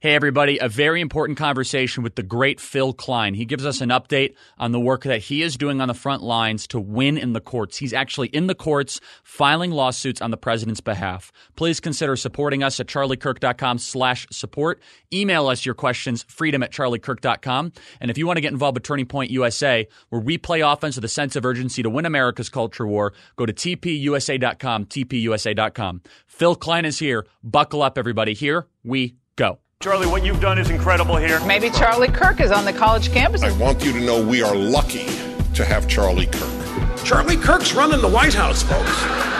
[0.00, 3.34] Hey, everybody, a very important conversation with the great Phill Kline.
[3.34, 6.22] He gives us an update on the work that he is doing on the front
[6.22, 7.78] lines to win in the courts.
[7.78, 11.32] He's actually in the courts filing lawsuits on the president's behalf.
[11.56, 14.80] Please consider supporting us at charliekirk.com slash support.
[15.12, 17.72] Email us your questions, freedom at charliekirk.com.
[18.00, 20.94] And if you want to get involved with Turning Point USA, where we play offense
[20.94, 26.02] with a sense of urgency to win America's culture war, go to tpusa.com, tpusa.com.
[26.28, 27.26] Phill Kline is here.
[27.42, 28.34] Buckle up, everybody.
[28.34, 29.58] Here we go.
[29.80, 31.38] Charlie, what you've done is incredible here.
[31.46, 33.44] Maybe Charlie Kirk is on the college campus.
[33.44, 35.06] I want you to know we are lucky
[35.54, 37.04] to have Charlie Kirk.
[37.04, 39.37] Charlie Kirk's running the White House, folks.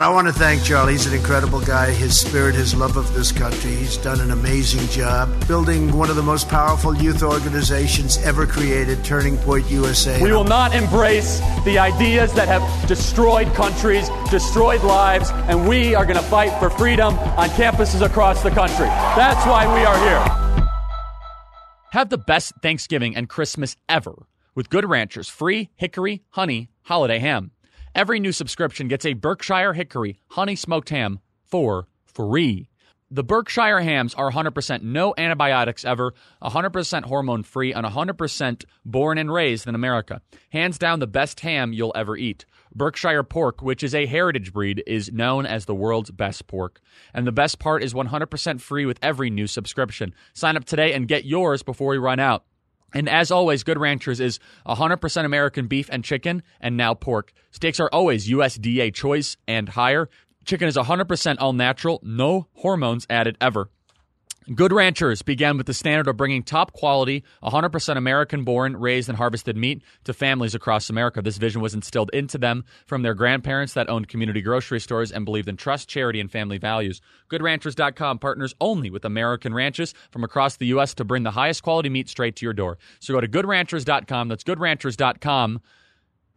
[0.00, 0.92] I want to thank Charlie.
[0.92, 1.90] He's an incredible guy.
[1.90, 3.72] His spirit, his love of this country.
[3.72, 9.04] He's done an amazing job building one of the most powerful youth organizations ever created,
[9.04, 10.22] Turning Point USA.
[10.22, 16.04] We will not embrace the ideas that have destroyed countries, destroyed lives, and we are
[16.04, 18.86] going to fight for freedom on campuses across the country.
[18.86, 20.64] That's why we are here.
[21.90, 27.50] Have the best Thanksgiving and Christmas ever with Good Ranchers free hickory honey holiday ham.
[27.98, 32.68] Every new subscription gets a Berkshire Hickory Honey Smoked Ham for free.
[33.10, 39.32] The Berkshire hams are 100% no antibiotics ever, 100% hormone free, and 100% born and
[39.32, 40.22] raised in America.
[40.50, 42.46] Hands down, the best ham you'll ever eat.
[42.72, 46.80] Berkshire pork, which is a heritage breed, is known as the world's best pork.
[47.12, 50.14] And the best part is 100% free with every new subscription.
[50.34, 52.44] Sign up today and get yours before we run out.
[52.94, 57.32] And as always, Good Ranchers is 100% American beef and chicken, and now pork.
[57.50, 60.08] Steaks are always USDA choice and higher.
[60.44, 63.70] Chicken is 100% all natural, no hormones added ever.
[64.54, 69.18] Good Ranchers began with the standard of bringing top quality, 100% American born, raised, and
[69.18, 71.20] harvested meat to families across America.
[71.20, 75.26] This vision was instilled into them from their grandparents that owned community grocery stores and
[75.26, 77.02] believed in trust, charity, and family values.
[77.30, 80.94] GoodRanchers.com partners only with American ranches from across the U.S.
[80.94, 82.78] to bring the highest quality meat straight to your door.
[83.00, 84.28] So go to GoodRanchers.com.
[84.28, 85.60] That's GoodRanchers.com.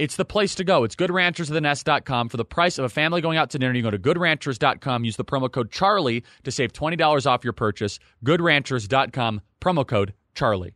[0.01, 0.83] It's the place to go.
[0.83, 2.29] It's goodranchersofthenest.com.
[2.29, 5.05] For the price of a family going out to dinner, you go to goodranchers.com.
[5.05, 7.99] Use the promo code CHARLIE to save $20 off your purchase.
[8.25, 10.73] Goodranchers.com, promo code CHARLIE.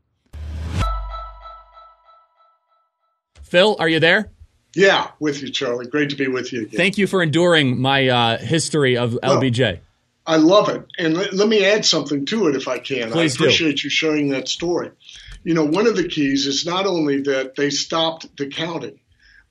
[3.41, 4.29] Phil, are you there?
[4.75, 5.87] Yeah, with you, Charlie.
[5.87, 6.77] Great to be with you again.
[6.77, 9.79] Thank you for enduring my uh, history of LBJ.
[10.27, 10.85] I love it.
[10.99, 13.09] And let, let, me add something to it if I can.
[13.09, 13.87] Please I appreciate do.
[13.87, 14.91] you sharing that story.
[15.43, 18.99] You know, one of the keys is not only that they stopped the counting,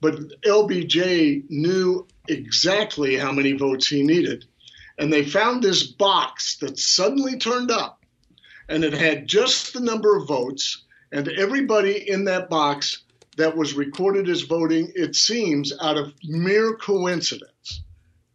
[0.04, 4.44] but LBJ knew exactly how many votes he needed.
[4.98, 8.04] And they found this box that suddenly turned up,
[8.68, 13.02] and it had just the number of votes, and everybody in that box
[13.38, 17.82] that was recorded as voting, it seems, out of mere coincidence,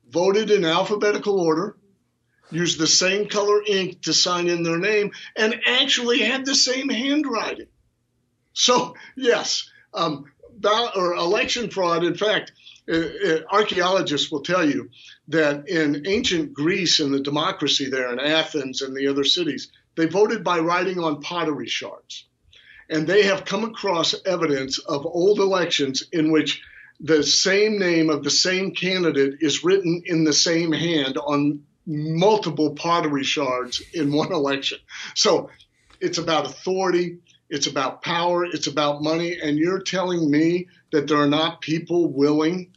[0.10, 1.78] voted in alphabetical order,
[2.50, 6.90] used the same color ink to sign in their name, and actually had the same
[6.90, 7.68] handwriting.
[8.54, 10.26] So, yes, um,
[10.66, 12.52] or election fraud, in fact,
[12.92, 14.90] uh, uh, archaeologists will tell you
[15.28, 20.08] that in ancient Greece and the democracy there in Athens and the other cities, they
[20.08, 22.26] voted by writing on pottery shards
[22.90, 26.62] and they have come across evidence of old elections in which
[27.00, 32.74] the same name of the same candidate is written in the same hand on multiple
[32.76, 34.80] pottery shards in one election.
[35.16, 35.50] So
[36.02, 37.20] it's about authority,
[37.50, 39.40] it's about power, it's about money.
[39.42, 42.74] And you're telling me that there are not people willing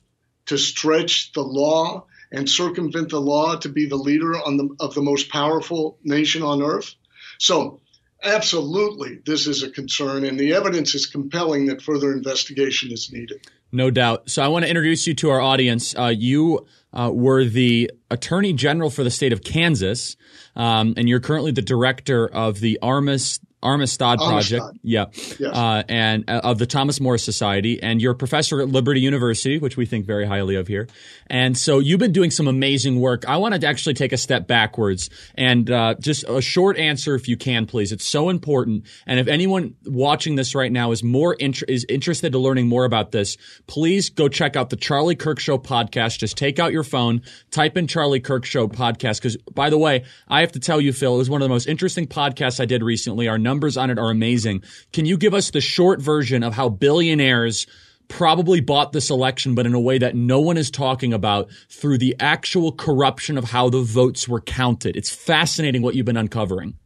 [0.46, 5.02] to stretch the law and circumvent the law to be the leader the, of the
[5.02, 6.94] most powerful nation on earth?
[7.38, 7.80] So
[8.22, 13.46] absolutely this is a concern, and the evidence is compelling that further investigation is needed.
[13.70, 14.28] No doubt.
[14.30, 15.96] So I want to introduce you to our audience.
[15.96, 20.16] Uh, you uh, were the Attorney General for the state of Kansas,
[20.54, 25.40] um, and you're currently the director of the Armis Amistad Project, yeah, Yes.
[25.42, 29.58] uh, and uh, of the Thomas More Society, and you're a professor at Liberty University,
[29.58, 30.88] which we think very highly of here.
[31.28, 33.28] And so you've been doing some amazing work.
[33.28, 37.28] I want to actually take a step backwards and uh, just a short answer, if
[37.28, 37.92] you can, please.
[37.92, 38.86] It's so important.
[39.06, 43.12] And if anyone watching this right now is more is interested in learning more about
[43.12, 43.36] this,
[43.66, 46.18] please go check out the Charlie Kirk Show podcast.
[46.18, 49.18] Just take out your phone, type in Charlie Kirk Show podcast.
[49.18, 51.52] Because by the way, I have to tell you, Phil, it was one of the
[51.54, 53.28] most interesting podcasts I did recently.
[53.28, 54.62] Our numbers on it are amazing.
[54.94, 57.66] Can you give us the short version of how billionaires
[58.08, 61.98] probably bought this election, but in a way that no one is talking about through
[61.98, 64.96] the actual corruption of how the votes were counted?
[64.96, 66.78] It's fascinating what you've been uncovering.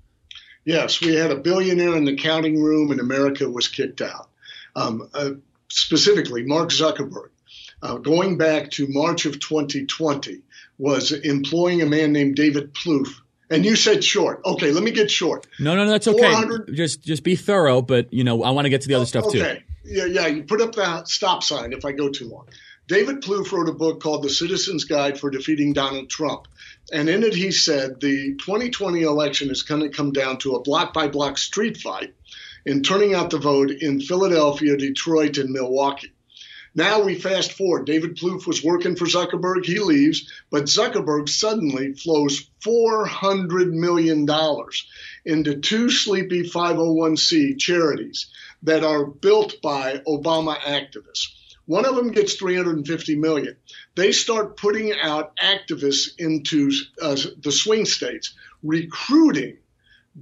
[0.65, 4.29] Yes, we had a billionaire in the counting room, and America was kicked out.
[4.75, 5.31] Um, uh,
[5.69, 7.31] specifically, Mark Zuckerberg,
[7.81, 10.43] uh, going back to March of 2020,
[10.79, 13.15] was employing a man named David Plouffe
[13.49, 14.41] And you said short.
[14.45, 15.47] Okay, let me get short.
[15.61, 16.35] No, no, no, that's okay.
[16.73, 19.27] Just just be thorough, but you know, I want to get to the other stuff
[19.27, 19.39] okay.
[19.39, 19.45] too.
[19.45, 19.65] Okay.
[19.85, 20.27] Yeah, yeah.
[20.27, 22.49] You put up the stop sign if I go too long.
[22.89, 26.47] David Plouffe wrote a book called The Citizen's Guide for Defeating Donald Trump.
[26.93, 30.63] And in it, he said the 2020 election is going to come down to a
[30.63, 32.15] block by block street fight
[32.65, 36.13] in turning out the vote in Philadelphia, Detroit, and Milwaukee.
[36.77, 37.87] Now we fast forward.
[37.87, 39.65] David Plouffe was working for Zuckerberg.
[39.65, 44.29] He leaves, but Zuckerberg suddenly flows $400 million
[45.25, 48.27] into two sleepy 501c charities
[48.63, 51.29] that are built by Obama activists.
[51.65, 53.57] One of them gets 350 million.
[53.95, 56.71] They start putting out activists into
[57.01, 59.57] uh, the swing states, recruiting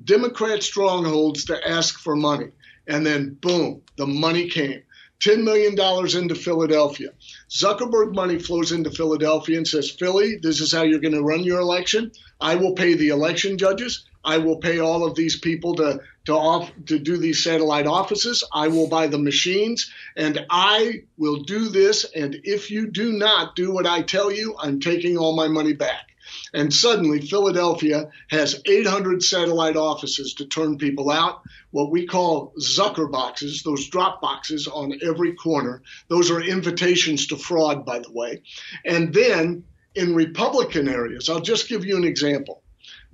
[0.04, 2.52] Democrat strongholds to ask for money.
[2.86, 4.82] And then boom, the money came.
[5.24, 5.72] $10 million
[6.22, 7.08] into Philadelphia.
[7.48, 11.44] Zuckerberg money flows into Philadelphia and says, Philly, this is how you're going to run
[11.44, 12.12] your election.
[12.40, 14.04] I will pay the election judges.
[14.24, 18.42] I will pay all of these people to to off to do these satellite offices.
[18.52, 22.06] I will buy the machines and I will do this.
[22.16, 25.74] And if you do not do what I tell you, I'm taking all my money
[25.74, 26.13] back.
[26.52, 31.42] And suddenly, Philadelphia has 800 satellite offices to turn people out.
[31.70, 35.82] What we call Zucker boxes, those drop boxes on every corner.
[36.08, 38.42] Those are invitations to fraud, by the way.
[38.84, 42.62] And then in Republican areas, I'll just give you an example.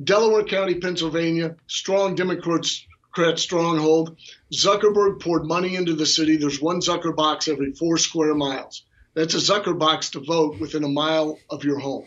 [0.02, 2.86] Delaware County, Pennsylvania, strong Democrats
[3.36, 4.16] stronghold.
[4.52, 6.36] Zuckerberg poured money into the city.
[6.36, 8.84] There's one Zucker box every four square miles.
[9.14, 12.06] That's a Zucker box to vote within a mile of your home.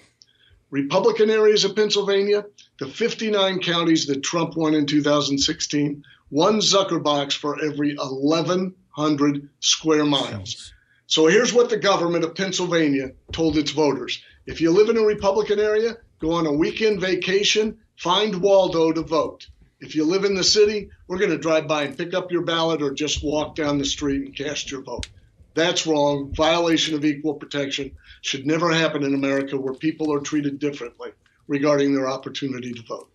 [0.74, 2.44] Republican areas of Pennsylvania,
[2.80, 10.04] the 59 counties that Trump won in 2016, one Zucker box for every 1,100 square
[10.04, 10.74] miles.
[11.06, 14.24] So here's what the government of Pennsylvania told its voters.
[14.48, 19.04] If you live in a Republican area, go on a weekend vacation, find Waldo to
[19.04, 19.48] vote.
[19.80, 22.46] If you live in the city, we're going to drive by and pick up your
[22.46, 25.08] ballot or just walk down the street and cast your vote.
[25.54, 26.34] That's wrong.
[26.34, 27.92] Violation of equal protection
[28.24, 31.12] should never happen in America where people are treated differently
[31.48, 33.12] regarding their opportunity to vote.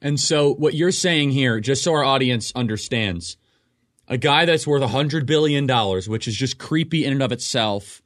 [0.00, 3.36] And so, what you're saying here, just so our audience understands,
[4.06, 5.66] a guy that's worth $100 billion,
[6.08, 8.00] which is just creepy in and of itself.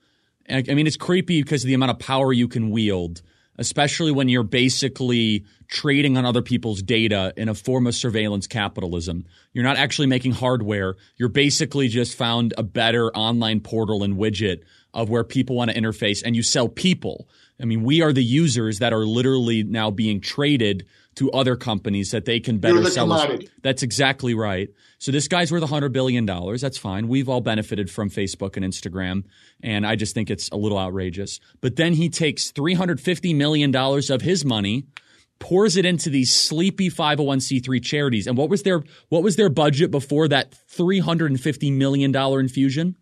[0.49, 3.21] I mean, it's creepy because of the amount of power you can wield,
[3.59, 9.27] especially when you're basically trading on other people's data in a form of surveillance capitalism.
[9.53, 10.97] You're not actually making hardware.
[11.17, 14.63] You're basically just found a better online portal and widget
[14.95, 17.29] of where people want to interface and you sell people.
[17.61, 22.13] I mean, we are the users that are literally now being traded to other companies
[22.13, 23.05] that they can better the sell.
[23.05, 23.47] Commodity.
[23.47, 23.53] Us.
[23.63, 24.69] That's exactly right.
[24.99, 26.25] So this guy's worth $100 billion.
[26.25, 27.09] That's fine.
[27.09, 29.25] We've all benefited from Facebook and Instagram,
[29.63, 31.41] and I just think it's a little outrageous.
[31.61, 34.87] But then he takes $350 million of his money–
[35.41, 38.29] pours it into these sleepy 501c3 charities.
[38.29, 42.97] And what was their what was their budget before that 350 million dollar infusion?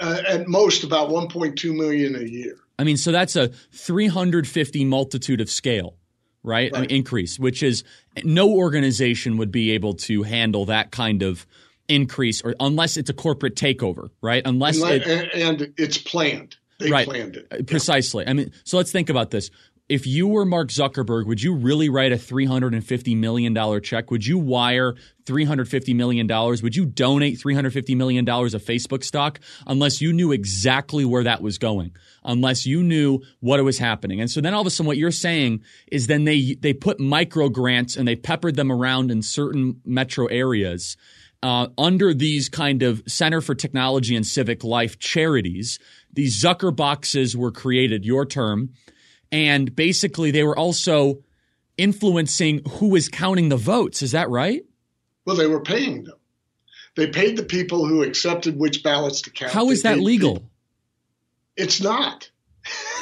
[0.00, 2.56] Uh, at most about 1.2 million a year.
[2.78, 5.94] I mean, so that's a 350 multitude of scale,
[6.42, 6.72] right?
[6.72, 6.76] right.
[6.76, 7.84] I mean, increase, which is
[8.24, 11.46] no organization would be able to handle that kind of
[11.88, 14.42] increase or unless it's a corporate takeover, right?
[14.44, 16.56] Unless, unless it, and it's planned.
[16.78, 17.06] They right.
[17.06, 17.66] planned it.
[17.68, 18.24] Precisely.
[18.24, 18.30] Yeah.
[18.30, 19.50] I mean, so let's think about this
[19.88, 24.10] if you were Mark Zuckerberg, would you really write a $350 million check?
[24.10, 24.94] Would you wire
[25.26, 26.26] $350 million?
[26.26, 31.58] Would you donate $350 million of Facebook stock unless you knew exactly where that was
[31.58, 31.94] going,
[32.24, 34.20] unless you knew what was happening?
[34.20, 36.98] And so then all of a sudden what you're saying is then they, they put
[36.98, 40.96] micro grants and they peppered them around in certain metro areas.
[41.42, 45.78] Uh, under these kind of Center for Technology and Civic Life charities,
[46.10, 48.70] these Zucker boxes were created, your term,
[49.32, 51.22] and basically they were also
[51.76, 54.02] influencing who was counting the votes.
[54.02, 54.64] Is that right?
[55.24, 56.16] Well, they were paying them.
[56.96, 59.52] They paid the people who accepted which ballots to count.
[59.52, 60.34] How is that legal?
[60.34, 60.50] People.
[61.56, 62.30] It's not.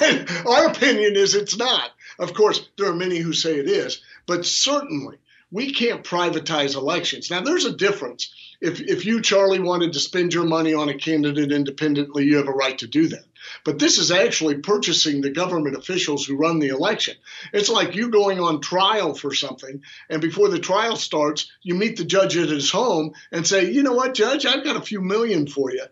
[0.46, 1.90] Our opinion is it's not.
[2.18, 5.18] Of course, there are many who say it is, but certainly
[5.52, 7.30] we can't privatize elections.
[7.30, 8.32] Now, there's a difference.
[8.60, 12.48] If, if you, Charlie, wanted to spend your money on a candidate independently, you have
[12.48, 13.24] a right to do that.
[13.64, 17.16] But this is actually purchasing the government officials who run the election.
[17.52, 21.96] It's like you going on trial for something, and before the trial starts, you meet
[21.96, 25.00] the judge at his home and say, you know what, judge, I've got a few
[25.00, 25.84] million for you.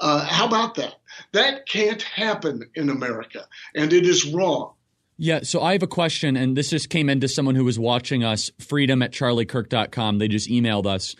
[0.00, 0.96] Uh, how about that?
[1.32, 4.73] That can't happen in America, and it is wrong.
[5.16, 8.24] Yeah, so I have a question, and this just came into someone who was watching
[8.24, 10.18] us, freedom at charliekirk.com.
[10.18, 11.14] They just emailed us.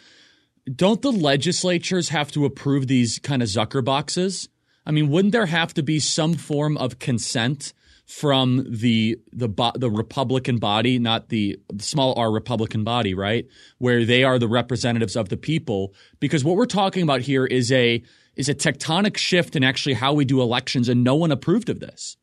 [0.74, 4.48] Don't the legislatures have to approve these kind of Zucker boxes?
[4.84, 7.72] I mean, wouldn't there have to be some form of consent
[8.06, 13.46] from the the the Republican body, not the small R Republican body, right?
[13.78, 15.94] Where they are the representatives of the people.
[16.20, 18.02] Because what we're talking about here is a
[18.36, 21.80] is a tectonic shift in actually how we do elections, and no one approved of
[21.80, 22.16] this.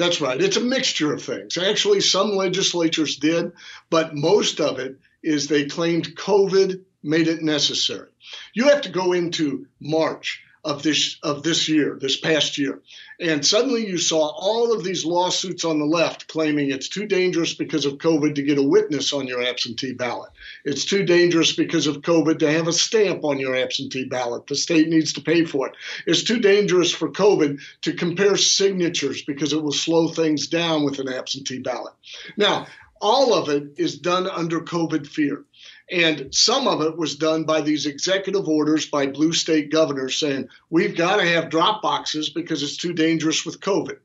[0.00, 0.40] That's right.
[0.40, 1.58] It's a mixture of things.
[1.58, 3.52] Actually, some legislatures did,
[3.90, 8.08] but most of it is they claimed COVID made it necessary.
[8.54, 12.80] You have to go into March of this of this year, this past year.
[13.20, 17.52] And suddenly you saw all of these lawsuits on the left claiming it's too dangerous
[17.52, 20.30] because of COVID to get a witness on your absentee ballot.
[20.64, 24.46] It's too dangerous because of COVID to have a stamp on your absentee ballot.
[24.46, 25.74] The state needs to pay for it.
[26.06, 30.98] It's too dangerous for COVID to compare signatures because it will slow things down with
[30.98, 31.94] an absentee ballot.
[32.36, 32.66] Now,
[33.00, 35.44] all of it is done under COVID fear.
[35.90, 40.48] And some of it was done by these executive orders by blue state governors saying,
[40.68, 43.98] we've got to have drop boxes because it's too dangerous with COVID.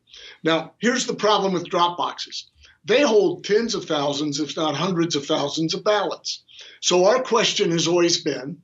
[0.44, 2.50] Now, here's the problem with drop boxes
[2.86, 6.44] they hold tens of thousands, if not hundreds of thousands, of ballots.
[6.82, 8.62] So our question has always been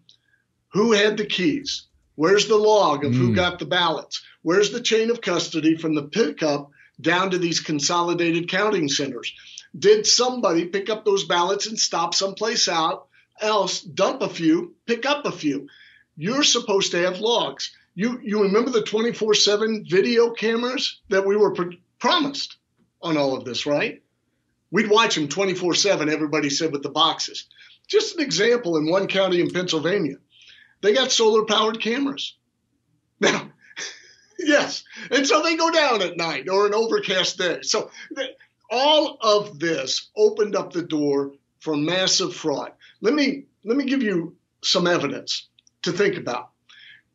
[0.74, 1.88] who had the keys?
[2.16, 3.16] Where's the log of mm.
[3.16, 3.34] who hmm.
[3.34, 4.24] got the ballots?
[4.42, 9.34] Where's the chain of custody from the pickup down to these consolidated counting centers?
[9.78, 13.08] Did somebody pick up those ballots and stop someplace out
[13.42, 15.68] else, dump a few, pick up a few.
[16.16, 17.72] You're supposed to have logs.
[17.96, 22.58] You you remember the 24/7 video cameras that we were pr- promised
[23.02, 24.02] on all of this, right?
[24.72, 26.10] We'd watch them 24/7.
[26.10, 27.46] Everybody said with the boxes.
[27.88, 30.16] Just an example in one county in Pennsylvania,
[30.82, 32.36] they got solar powered cameras.
[33.22, 33.52] Now,
[34.40, 37.60] yes, and so they go down at night or an overcast day.
[37.62, 37.92] So
[38.68, 42.72] all of this opened up the door for massive fraud.
[43.00, 45.50] Let me let me give you some evidence
[45.84, 46.50] to think about.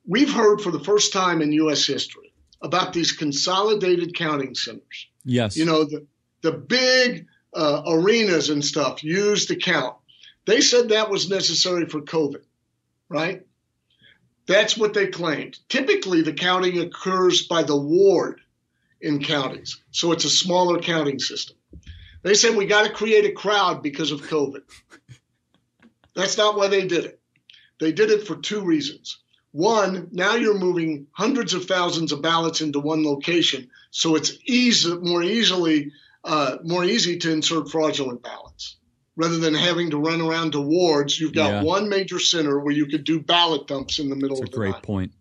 [0.06, 1.84] We've heard for the first time in U.S.
[1.84, 2.32] history
[2.62, 5.08] about these consolidated counting centers.
[5.24, 5.56] Yes.
[5.56, 6.06] You know the
[6.42, 9.96] the big uh, arenas and stuff used to count.
[10.44, 12.42] They said that was necessary for COVID,
[13.08, 13.44] right?
[14.46, 15.58] That's what they claimed.
[15.68, 18.40] Typically, the counting occurs by the ward
[19.00, 21.56] in counties, so it's a smaller counting system.
[22.22, 24.62] They said we got to create a crowd because of COVID.
[26.14, 27.20] That's not why they did it.
[27.78, 29.18] They did it for two reasons.
[29.52, 34.94] One, now you're moving hundreds of thousands of ballots into one location, so it's easy,
[34.96, 35.92] more easily
[36.26, 38.76] uh, more easy to insert fraudulent ballots
[39.16, 41.18] rather than having to run around to wards.
[41.18, 41.62] You've got yeah.
[41.62, 44.56] one major center where you could do ballot dumps in the middle That's of the
[44.56, 44.82] great night.
[44.82, 45.12] point.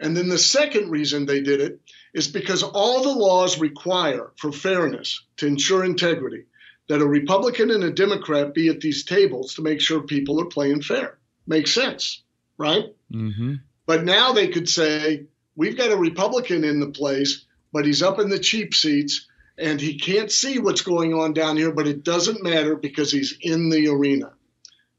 [0.00, 1.80] And then the second reason they did it
[2.12, 6.44] is because all the laws require for fairness to ensure integrity
[6.88, 10.46] that a Republican and a Democrat be at these tables to make sure people are
[10.46, 11.18] playing fair.
[11.46, 12.22] Makes sense,
[12.58, 12.84] right?
[13.12, 13.54] Mm-hmm.
[13.86, 15.26] But now they could say,
[15.56, 19.80] we've got a Republican in the place, but he's up in the cheap seats and
[19.80, 23.70] he can't see what's going on down here, but it doesn't matter because he's in
[23.70, 24.32] the arena.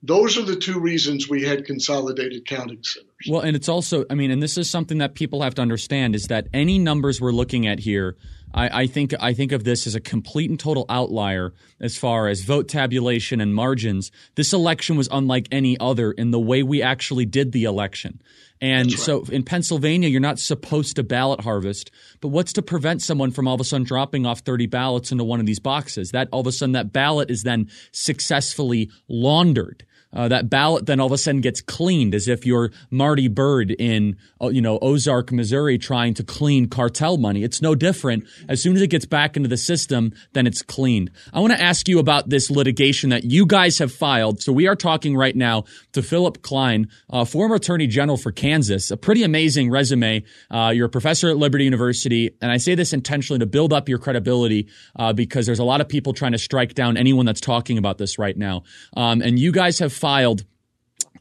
[0.04, 3.12] Those are the two reasons we had consolidated counting centers.
[3.28, 6.14] Well, and it's also, I mean, and this is something that people have to understand
[6.14, 8.16] is that any numbers we're looking at here,
[8.54, 12.28] I, I think I think of this as a complete and total outlier as far
[12.28, 14.12] as vote tabulation and margins.
[14.36, 18.22] This election was unlike any other in the way we actually did the election.
[18.62, 19.00] And right.
[19.00, 23.48] so in Pennsylvania, you're not supposed to ballot harvest, but what's to prevent someone from
[23.48, 26.12] all of a sudden dropping off 30 ballots into one of these boxes?
[26.12, 29.86] That all of a sudden that ballot is then successfully laundered
[30.16, 33.76] uh, that ballot then all of a sudden gets cleaned as if you're Marty Byrde
[33.78, 37.44] in uh, you know Ozark, Missouri, trying to clean cartel money.
[37.44, 38.26] It's no different.
[38.48, 41.12] As soon as it gets back into the system, then it's cleaned.
[41.34, 44.42] I want to ask you about this litigation that you guys have filed.
[44.42, 48.92] So we are talking right now to Phillip Kline, uh, former Attorney General for Kansas,
[48.92, 50.24] a pretty amazing resume.
[50.50, 53.90] Uh, you're a professor at Liberty University, and I say this intentionally to build up
[53.90, 57.42] your credibility uh, because there's a lot of people trying to strike down anyone that's
[57.42, 58.64] talking about this right now.
[58.96, 60.46] Um, and you guys have filed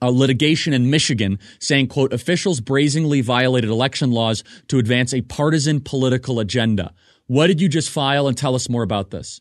[0.03, 5.81] a litigation in Michigan saying, quote, officials brazenly violated election laws to advance a partisan
[5.81, 6.93] political agenda.
[7.27, 9.41] What did you just file and tell us more about this?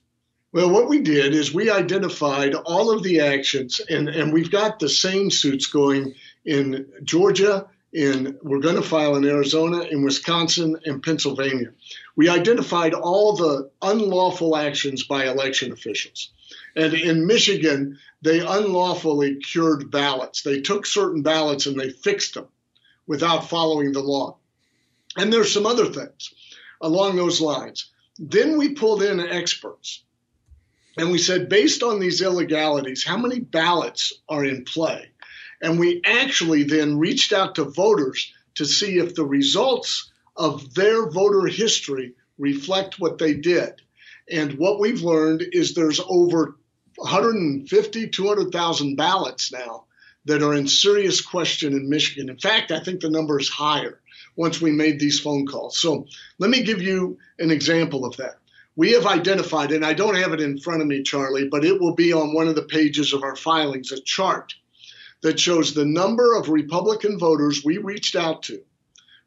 [0.54, 4.80] Well, what we did is we identified all of the actions, and, and we've got
[4.80, 6.14] the same suits going
[6.46, 11.74] in Georgia, in we're going to file in Arizona, in Wisconsin, and Pennsylvania.
[12.16, 16.32] We identified all the unlawful actions by election officials.
[16.78, 20.44] And in Michigan, they unlawfully cured ballots.
[20.44, 22.48] They took certain ballots and they fixed them
[23.06, 24.38] without following the law.
[25.18, 26.34] And there's some other things
[26.82, 27.92] along those lines.
[28.18, 30.04] Then we pulled in experts
[30.98, 35.10] and we said, based on these illegalities, how many ballots are in play?
[35.62, 41.10] And we actually then reached out to voters to see if the results of their
[41.10, 43.82] voter history reflect what they did.
[44.32, 46.56] And what we've learned is there's over
[46.96, 49.86] 150, 200,000 ballots now
[50.26, 52.30] that are in serious question in Michigan.
[52.30, 54.00] In fact, I think the number is higher
[54.36, 55.78] once we made these phone calls.
[55.78, 56.08] So
[56.40, 58.38] let me give you an example of that.
[58.76, 61.80] We have identified, and I don't have it in front of me, Charlie, but it
[61.80, 64.56] will be on one of the pages of our filings, a chart
[65.22, 68.62] that shows the number of Republican voters we reached out to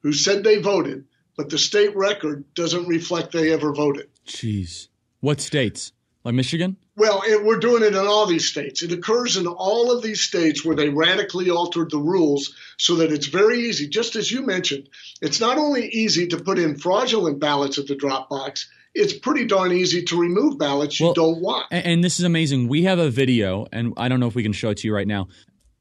[0.03, 1.05] who said they voted,
[1.37, 4.09] but the state record doesn't reflect they ever voted.
[4.27, 4.89] Jeez.
[5.21, 5.93] What states?
[6.25, 6.77] Like Michigan?
[6.97, 8.83] Well, it, we're doing it in all these states.
[8.83, 13.13] It occurs in all of these states where they radically altered the rules so that
[13.13, 13.87] it's very easy.
[13.87, 14.89] Just as you mentioned,
[15.21, 19.45] it's not only easy to put in fraudulent ballots at the drop box, it's pretty
[19.45, 21.67] darn easy to remove ballots you don't want.
[21.71, 22.67] And, and this is amazing.
[22.67, 24.95] We have a video, and I don't know if we can show it to you
[24.95, 25.29] right now,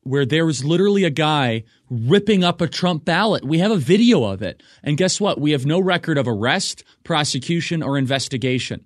[0.03, 3.45] where there was literally a guy ripping up a Trump ballot.
[3.45, 4.62] We have a video of it.
[4.84, 5.39] And guess what?
[5.39, 8.86] We have no record of arrest, prosecution, or investigation.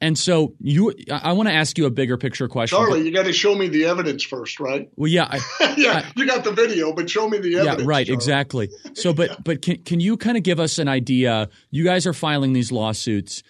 [0.00, 2.78] And so you, I want to ask you a bigger picture question.
[2.78, 4.88] Charlie, you got to show me the evidence first, right?
[4.94, 7.80] Well, yeah, I, yeah, I, you got the video, but show me the evidence.
[7.80, 8.14] Yeah, right, Charlie.
[8.14, 8.70] exactly.
[8.94, 9.36] So, but yeah.
[9.44, 11.48] but can can you kind of give us an idea?
[11.70, 13.42] You guys are filing these lawsuits.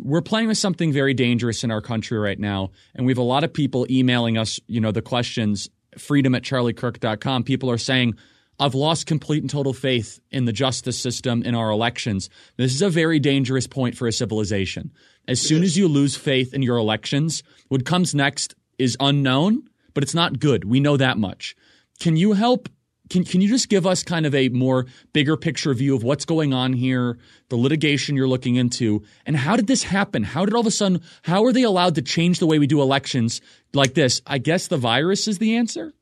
[0.00, 3.22] We're playing with something very dangerous in our country right now, and we have a
[3.22, 4.60] lot of people emailing us.
[4.66, 7.44] You know, the questions freedom at charliekirk.com.
[7.44, 8.16] People are saying
[8.58, 12.30] I've lost complete and total faith in the justice system in our elections.
[12.56, 14.92] This is a very dangerous point for a civilization.
[15.28, 20.02] As soon as you lose faith in your elections, what comes next is unknown, but
[20.02, 20.64] it's not good.
[20.64, 21.54] We know that much.
[22.00, 22.68] Can you help?
[23.10, 26.24] Can, can you just give us kind of a more bigger picture view of what's
[26.24, 27.18] going on here,
[27.50, 30.24] the litigation you're looking into, and how did this happen?
[30.24, 32.66] How did all of a sudden, how are they allowed to change the way we
[32.66, 33.40] do elections
[33.72, 34.22] like this?
[34.26, 35.92] I guess the virus is the answer?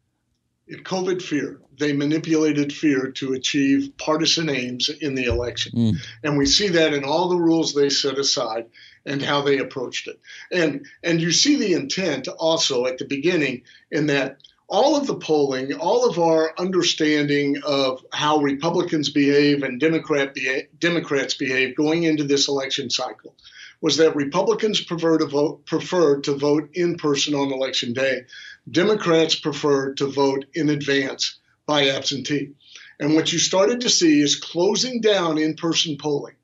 [0.70, 1.60] COVID fear.
[1.78, 5.72] They manipulated fear to achieve partisan aims in the election.
[5.72, 5.96] Mm.
[6.22, 8.66] And we see that in all the rules they set aside
[9.06, 10.20] and how they approached it.
[10.50, 15.16] And and you see the intent also at the beginning in that all of the
[15.16, 20.36] polling, all of our understanding of how Republicans behave and Democrat
[20.78, 23.34] Democrats behave going into this election cycle
[23.80, 28.22] was that Republicans prefer to vote prefer to vote in person on election day.
[28.70, 32.52] Democrats prefer to vote in advance by absentee.
[33.00, 36.36] And what you started to see is closing down in person polling,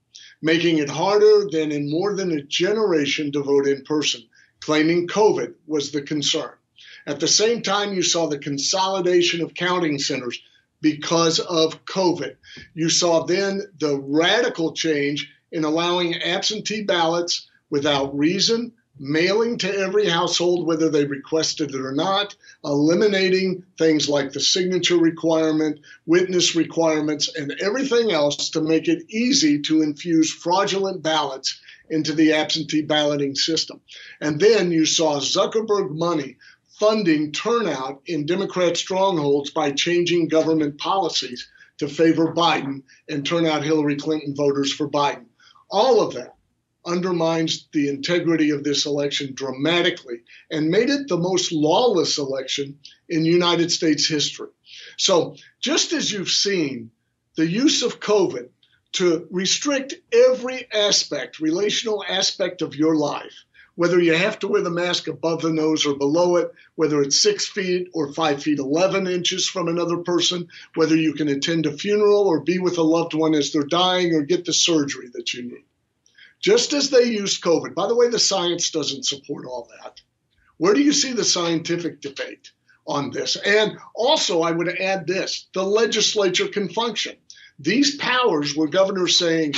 [0.43, 4.23] making it harder than in more than a generation to vote in person,
[4.61, 6.53] claiming COVID was the concern.
[7.07, 10.41] At the same time, you saw the consolidation of counting centers
[10.81, 12.37] because of COVID.
[12.75, 20.07] You saw then the radical change in allowing absentee ballots without reason, mailing to every
[20.07, 27.35] household whether they requested it or not, eliminating things like the signature requirement, witness requirements,
[27.35, 31.59] and everything else to make it easy to infuse fraudulent ballots
[31.89, 33.81] into the absentee balloting system.
[34.21, 36.37] And then you saw Zuckerberg money
[36.79, 43.65] funding turnout in Democrat strongholds by changing government policies to favor Biden and turn out
[43.65, 45.25] Hillary Clinton voters for Biden.
[45.71, 46.35] All of that
[46.85, 53.25] undermines the integrity of this election dramatically and made it the most lawless election in
[53.25, 54.49] United States history.
[54.97, 56.91] So, just as you've seen
[57.37, 58.49] the use of COVID
[58.93, 63.45] to restrict every aspect, relational aspect of your life,
[63.77, 67.23] whether you have to wear the mask above the nose or below it, whether it's
[67.23, 71.73] six feet or five feet 11 inches from another person, whether you can attend a
[71.73, 75.33] funeral or be with a loved one as they're dying or get the surgery that
[75.33, 75.65] you need
[76.41, 77.75] just as they used COVID.
[77.75, 80.01] By the way, the science doesn't support all that.
[80.57, 82.51] Where do you see the scientific debate
[82.87, 83.37] on this?
[83.37, 87.17] And also, I would add this the legislature can function.
[87.59, 89.55] These powers were governors saying,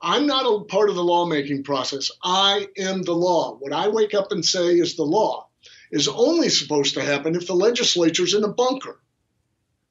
[0.00, 2.10] I'm not a part of the lawmaking process.
[2.24, 3.56] I am the law.
[3.56, 5.48] What I wake up and say is the law
[5.92, 8.98] is only supposed to happen if the legislature's in a bunker.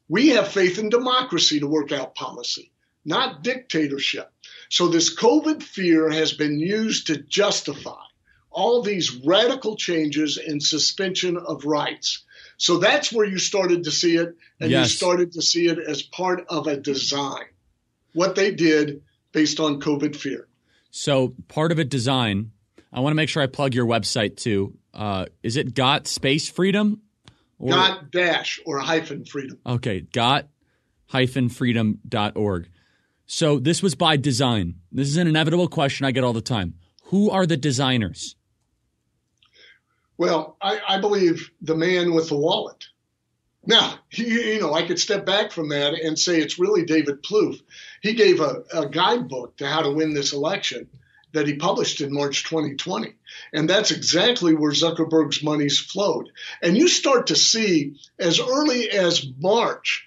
[0.10, 2.72] We have faith in democracy to work out policy,
[3.06, 4.30] not dictatorship.
[4.72, 8.02] So this COVID fear has been used to justify
[8.50, 12.24] all these radical changes in suspension of rights.
[12.56, 14.86] So that's where you started to see it, and yes.
[14.86, 17.44] you started to see it as part of a design.
[18.14, 19.02] What they did
[19.34, 20.48] based on COVID fear.
[20.90, 22.52] So part of a design.
[22.94, 24.78] I want to make sure I plug your website too.
[24.94, 27.02] Uh, is it Got Space Freedom?
[27.60, 27.72] Or?
[27.72, 29.60] Got dash or hyphen freedom.
[29.66, 30.48] Okay, got
[31.08, 32.70] hyphen freedom.org.
[33.34, 34.76] So this was by design.
[34.92, 36.74] This is an inevitable question I get all the time.
[37.06, 38.36] Who are the designers?
[40.18, 42.84] Well, I, I believe the man with the wallet.
[43.66, 47.24] Now, you, you, know, I could step back from that and say it's really David
[47.24, 47.62] Plouffe.
[48.02, 50.90] He gave a, a guidebook to how to win this election,
[51.32, 53.14] that he published in March 2020.
[53.54, 56.28] And that's exactly where Zuckerberg's monies flowed.
[56.62, 60.06] And you start to see as early as March,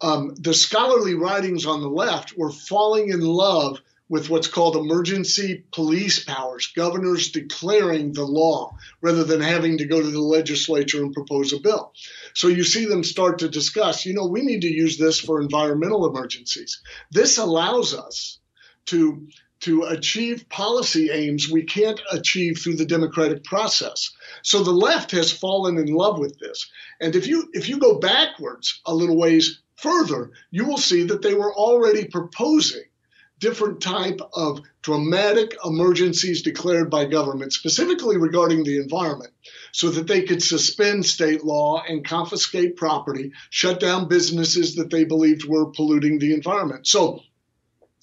[0.00, 5.64] um, the scholarly writings on the left were falling in love with what's called emergency
[5.72, 11.12] police powers, governors declaring the law rather than having to go to the legislature and
[11.12, 11.92] propose a bill.
[12.34, 15.40] So you see them start to discuss, you know, we need to use this for
[15.40, 16.80] environmental emergencies.
[17.10, 18.38] This allows us
[18.86, 19.26] to
[19.58, 24.10] to achieve policy aims we can't achieve through the democratic process.
[24.42, 26.70] So the left has fallen in love with this.
[27.00, 31.22] And if you if you go backwards a little ways further, you will see that
[31.22, 32.82] they were already proposing
[33.38, 39.32] different type of dramatic emergencies declared by government, specifically regarding the environment,
[39.72, 45.04] so that they could suspend state law and confiscate property, shut down businesses that they
[45.04, 46.86] believed were polluting the environment.
[46.86, 47.20] So,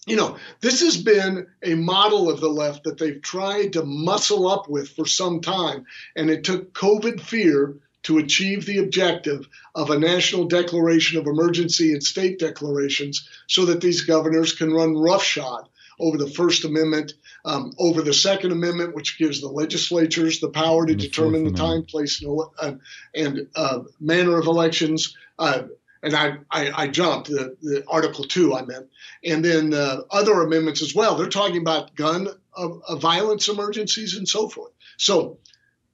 [0.05, 4.47] you know, this has been a model of the left that they've tried to muscle
[4.47, 9.89] up with for some time, and it took COVID fear to achieve the objective of
[9.89, 15.67] a national declaration of emergency and state declarations so that these governors can run roughshod
[15.99, 17.13] over the First Amendment,
[17.45, 21.51] um, over the Second Amendment, which gives the legislatures the power to the determine the
[21.51, 22.73] time, place, and, uh,
[23.15, 25.15] and uh, manner of elections.
[25.37, 25.63] Uh,
[26.01, 28.89] and I, I, I, jumped the, the, Article Two, I meant,
[29.23, 31.15] and then uh, other amendments as well.
[31.15, 34.73] They're talking about gun uh, violence emergencies and so forth.
[34.97, 35.37] So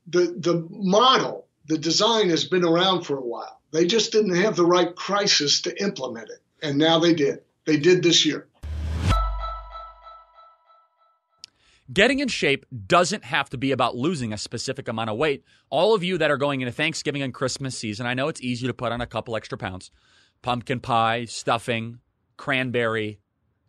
[0.08, 3.62] the the model the design has been around for a while.
[3.72, 6.40] They just didn't have the right crisis to implement it.
[6.64, 7.44] And now they did.
[7.66, 8.48] They did this year.
[11.94, 15.44] Getting in shape doesn't have to be about losing a specific amount of weight.
[15.70, 18.66] All of you that are going into Thanksgiving and Christmas season, I know it's easy
[18.66, 19.92] to put on a couple extra pounds.
[20.42, 22.00] Pumpkin pie, stuffing,
[22.36, 23.20] cranberry,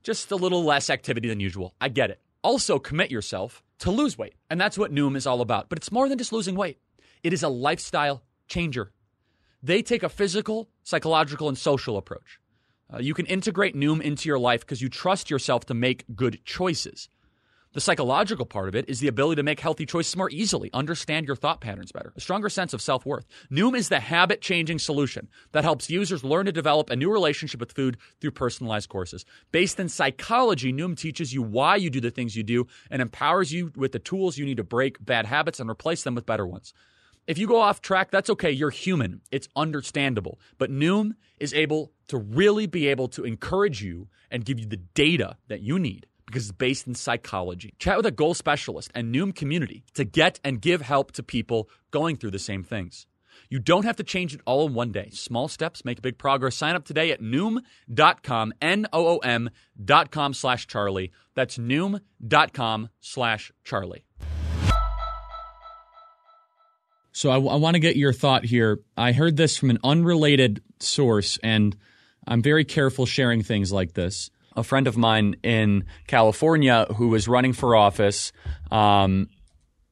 [0.03, 1.75] just a little less activity than usual.
[1.81, 2.21] I get it.
[2.43, 4.35] Also, commit yourself to lose weight.
[4.49, 5.69] And that's what Noom is all about.
[5.69, 6.79] But it's more than just losing weight.
[7.23, 8.93] It is a lifestyle changer.
[9.63, 12.41] They take a physical, psychological, and social approach.
[12.93, 16.45] Uh, you can integrate Noom into your life because you trust yourself to make good
[16.45, 17.09] choices.
[17.73, 21.29] The psychological part of it is the ability to make healthy choices more easily, understand
[21.29, 23.27] your thought patterns better, a stronger sense of self worth.
[23.49, 27.61] Noom is the habit changing solution that helps users learn to develop a new relationship
[27.61, 29.25] with food through personalized courses.
[29.53, 33.53] Based in psychology, Noom teaches you why you do the things you do and empowers
[33.53, 36.49] you with the tools you need to break bad habits and replace them with better
[36.49, 36.75] ones.
[37.31, 38.51] If you go off track, that's okay.
[38.51, 39.21] You're human.
[39.31, 40.41] It's understandable.
[40.59, 44.79] But Noom is able to really be able to encourage you and give you the
[44.95, 47.73] data that you need because it's based in psychology.
[47.79, 51.71] Chat with a goal specialist and Noom community to get and give help to people
[51.93, 53.07] going through the same things.
[53.49, 55.11] You don't have to change it all in one day.
[55.11, 56.57] Small steps make big progress.
[56.57, 59.51] Sign up today at Noom.com, N-O-O-M
[59.85, 61.13] dot com slash Charlie.
[61.37, 64.05] That's Noom.com slash Charlie.
[67.13, 68.81] So I, I want to get your thought here.
[68.97, 71.77] I heard this from an unrelated source, and
[72.27, 74.31] I'm very careful sharing things like this.
[74.57, 78.33] A friend of mine in California who was running for office,
[78.71, 79.29] um,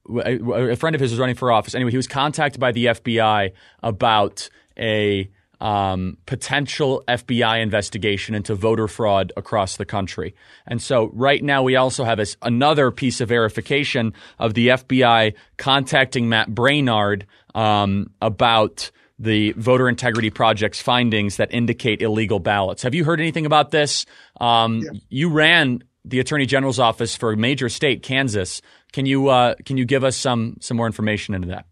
[0.09, 1.75] a friend of his was running for office.
[1.75, 3.53] Anyway, he was contacted by the FBI
[3.83, 10.35] about a um, potential FBI investigation into voter fraud across the country.
[10.67, 15.35] And so, right now, we also have this, another piece of verification of the FBI
[15.57, 22.83] contacting Matt Braynard um, about the Voter Integrity Project's findings that indicate illegal ballots.
[22.83, 24.07] Have you heard anything about this?
[24.41, 24.91] Um, yeah.
[25.09, 28.63] You ran the Attorney General's office for a major state, Kansas.
[28.93, 31.67] Can you uh, can you give us some some more information into that?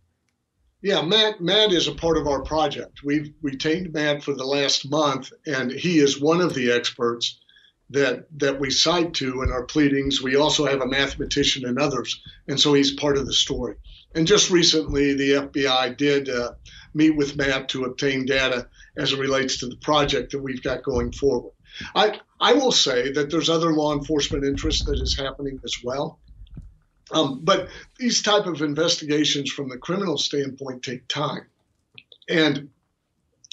[0.87, 1.41] Yeah, Matt.
[1.41, 3.03] Matt is a part of our project.
[3.03, 7.41] We've retained Matt for the last month, and he is one of the experts
[7.91, 10.23] that that we cite to in our pleadings.
[10.23, 13.75] We also have a mathematician and others, and so he's part of the story.
[14.15, 16.53] And just recently, the FBI did uh,
[16.95, 20.85] meet with Matt to obtain data as it relates to the project that we've got
[20.85, 21.55] going forward.
[21.97, 26.21] I I will say that there's other law enforcement interest that is happening as well.
[27.11, 31.47] Um, but these type of investigations from the criminal standpoint take time.
[32.29, 32.71] And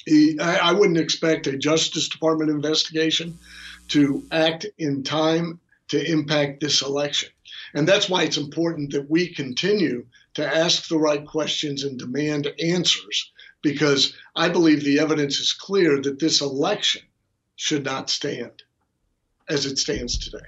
[0.05, 3.37] he, I, I wouldn't expect a Justice Department investigation
[3.89, 7.29] to act in time to impact this election.
[7.75, 12.47] And that's why it's important that we continue to ask the right questions and demand
[12.59, 17.03] answers, because I believe the evidence is clear that this election
[17.55, 18.63] should not stand
[19.47, 20.45] as it stands today.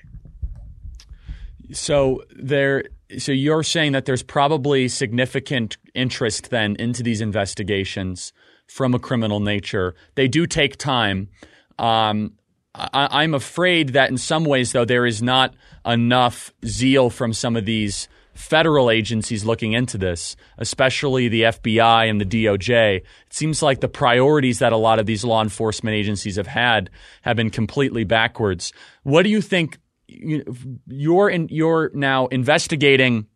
[1.71, 2.85] So there
[3.17, 8.33] so you're saying that there's probably significant interest then into these investigations
[8.67, 9.95] from a criminal nature.
[10.15, 11.29] They do take time.
[11.77, 12.33] Um,
[12.73, 15.53] I, I'm afraid that in some ways, though, there is not
[15.85, 22.19] enough zeal from some of these federal agencies looking into this, especially the FBI and
[22.19, 22.97] the DOJ.
[22.97, 26.89] It seems like the priorities that a lot of these law enforcement agencies have had
[27.21, 28.73] have been completely backwards.
[29.03, 29.79] What do you think?
[30.07, 33.27] You're in, you're now investigating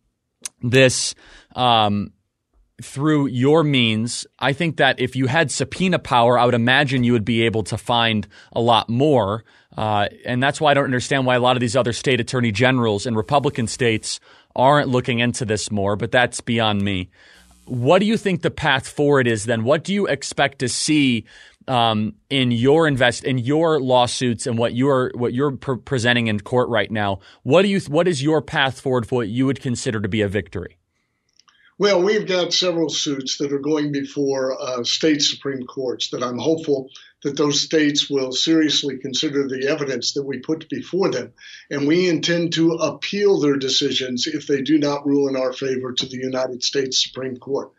[0.62, 1.14] this
[1.54, 2.12] um,
[2.82, 4.26] through your means.
[4.38, 7.62] I think that if you had subpoena power, I would imagine you would be able
[7.64, 9.44] to find a lot more.
[9.76, 12.52] Uh, and that's why I don't understand why a lot of these other state attorney
[12.52, 14.20] generals in Republican states
[14.56, 17.10] aren't looking into this more, but that's beyond me.
[17.66, 19.62] What do you think the path forward is then?
[19.62, 21.24] What do you expect to see
[21.68, 26.40] um, in your invest in your lawsuits and what you're what you're pre- presenting in
[26.40, 27.20] court right now?
[27.42, 30.22] What do you what is your path forward for what you would consider to be
[30.22, 30.76] a victory?
[31.78, 36.38] Well, we've got several suits that are going before uh, state supreme courts that I'm
[36.38, 36.90] hopeful
[37.22, 41.32] that those states will seriously consider the evidence that we put before them.
[41.70, 45.92] And we intend to appeal their decisions if they do not rule in our favor
[45.92, 47.72] to the United States Supreme Court.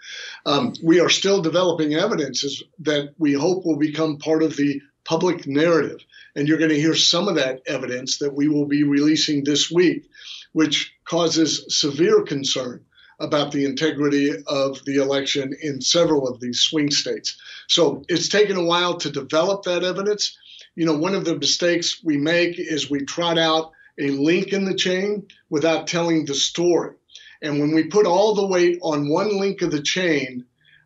[0.46, 5.48] Um, we are still developing evidence that we hope will become part of the public
[5.48, 6.00] narrative.
[6.36, 9.72] And you're going to hear some of that evidence that we will be releasing this
[9.72, 10.10] week,
[10.54, 12.86] which causes severe concern
[13.22, 17.38] about the integrity of the election in several of these swing states.
[17.68, 20.38] So it's taken a while to develop that evidence.
[20.76, 24.66] You know, one of the mistakes we make is we trot out a link in
[24.66, 26.96] the chain without telling the story.
[27.42, 30.46] And when we put all the weight on one link of the chain,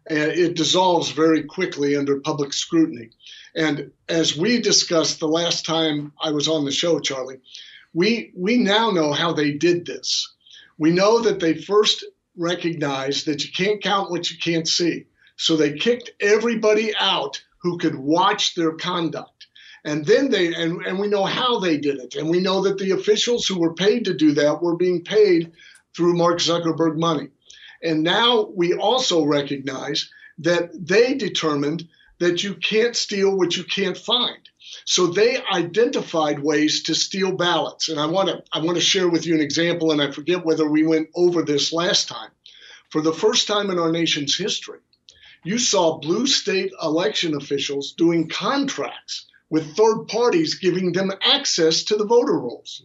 [0.09, 3.09] uh, it dissolves very quickly under public scrutiny.
[3.55, 7.39] And as we discussed the last time I was on the show, Charlie,
[7.93, 10.31] we we now know how they did this.
[10.77, 12.05] We know that they first
[12.37, 15.05] recognized that you can't count what you can't see.
[15.37, 19.47] So they kicked everybody out who could watch their conduct.
[19.83, 22.15] And then they, and, and we know how they did it.
[22.15, 25.51] And we know that the officials who were paid to do that were being paid
[25.95, 27.29] through Mark Zuckerberg money.
[27.83, 31.87] And now we also recognize that they determined
[32.19, 34.49] that you can't steal what you can't find.
[34.83, 37.89] So they identified ways to steal ballots.
[37.89, 40.45] And I want to I want to share with you an example and I forget
[40.45, 42.31] whether we went over this last time.
[42.89, 44.79] For the first time in our nation's history,
[45.43, 51.95] you saw blue state election officials doing contracts with third parties giving them access to
[51.95, 52.83] the voter rolls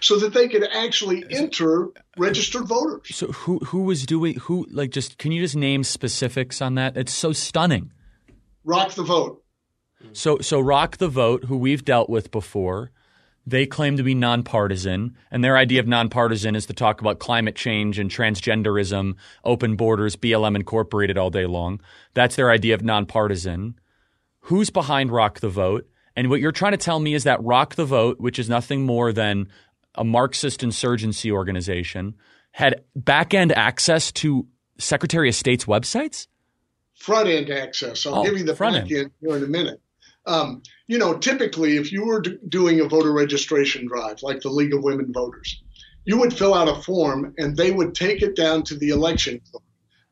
[0.00, 3.14] so that they could actually enter registered voters.
[3.14, 6.96] So who who was doing who like just can you just name specifics on that?
[6.96, 7.92] It's so stunning.
[8.64, 9.39] Rock the vote.
[10.12, 12.90] So so Rock the Vote, who we've dealt with before,
[13.46, 17.56] they claim to be nonpartisan, and their idea of nonpartisan is to talk about climate
[17.56, 21.80] change and transgenderism, open borders, BLM Incorporated all day long.
[22.14, 23.78] That's their idea of nonpartisan.
[24.40, 25.88] Who's behind Rock the Vote?
[26.16, 28.84] And what you're trying to tell me is that Rock the Vote, which is nothing
[28.84, 29.48] more than
[29.94, 32.14] a Marxist insurgency organization,
[32.52, 34.46] had back end access to
[34.78, 36.26] Secretary of State's websites?
[36.94, 38.06] Front end access.
[38.06, 39.80] I'll oh, give you the front end here in a minute.
[40.26, 44.74] Um, you know, typically, if you were doing a voter registration drive, like the League
[44.74, 45.62] of Women Voters,
[46.04, 49.40] you would fill out a form and they would take it down to the election
[49.50, 49.62] clerk.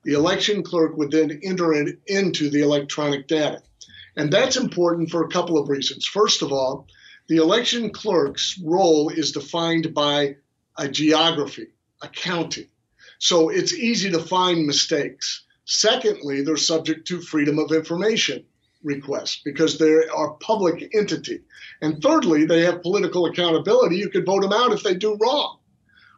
[0.04, 3.62] The election clerk would then enter it into the electronic data.
[4.16, 6.06] And that's important for a couple of reasons.
[6.06, 6.86] First of all,
[7.28, 10.36] the election clerk's role is defined by
[10.76, 11.68] a geography,
[12.02, 12.68] a county.
[13.18, 15.44] So it's easy to find mistakes.
[15.64, 18.44] Secondly, they're subject to freedom of information
[18.82, 21.42] requests because they are public entity.
[21.80, 23.96] And thirdly, they have political accountability.
[23.96, 25.58] You could vote them out if they do wrong.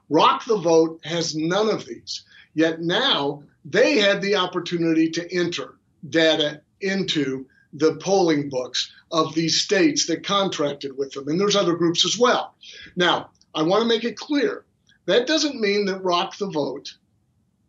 [0.09, 2.25] Rock the Vote has none of these.
[2.55, 5.77] Yet now they had the opportunity to enter
[6.09, 11.29] data into the polling books of these states that contracted with them.
[11.29, 12.55] And there's other groups as well.
[12.97, 14.65] Now, I want to make it clear
[15.07, 16.95] that doesn't mean that Rock the Vote,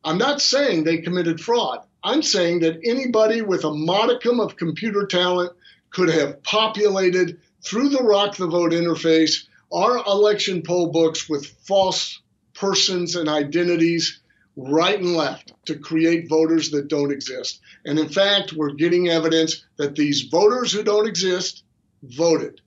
[0.04, 1.86] I'm not saying they committed fraud.
[2.04, 5.54] I'm saying that anybody with a modicum of computer talent
[5.92, 12.22] could have populated through the Rock the Vote interface our election poll books with false
[12.54, 14.20] persons and identities
[14.58, 17.62] right and left to create voters that don't exist.
[17.86, 21.64] And in fact, we're getting evidence that these voters who don't exist
[22.04, 22.60] voted.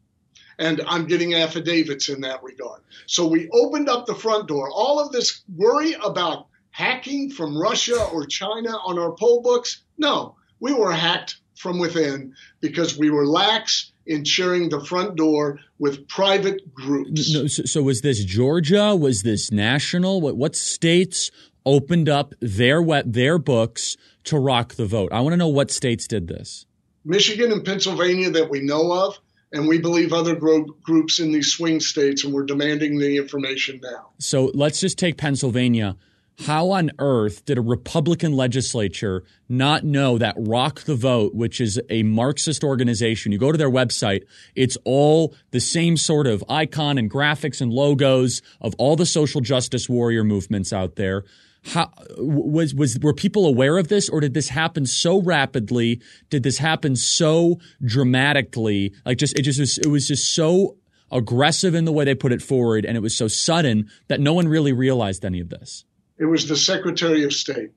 [0.58, 2.80] And I'm getting affidavits in that regard.
[3.06, 4.70] So we opened up the front door.
[4.70, 9.82] All of this worry about hacking from Russia or China on our poll books?
[9.96, 15.60] No, we were hacked from within because we were lax in sharing the front door
[15.78, 17.32] with private groups.
[17.32, 18.96] No, so, so, was this Georgia?
[18.96, 20.20] Was this national?
[20.20, 21.30] What, what states
[21.64, 25.12] opened up their their books to rock the vote?
[25.12, 26.66] I want to know what states did this.
[27.04, 29.20] Michigan and Pennsylvania that we know of,
[29.52, 33.78] And we believe other gro- groups in these swing states, and we're demanding the information
[33.80, 34.10] now.
[34.18, 35.96] So let's just take Pennsylvania.
[36.40, 41.80] How on earth did a Republican legislature not know that Rock the Vote, which is
[41.88, 44.24] a Marxist organization, you go to their website,
[44.56, 49.40] it's all the same sort of icon and graphics and logos of all the social
[49.40, 51.24] justice warrior movements out there.
[51.66, 56.02] How was was were people aware of this, or did this happen so rapidly?
[56.28, 58.92] Did this happen so dramatically?
[59.06, 60.76] Like just it just was, it was just so
[61.10, 64.34] aggressive in the way they put it forward, and it was so sudden that no
[64.34, 65.86] one really realized any of this.
[66.18, 67.70] It was the Secretary of State.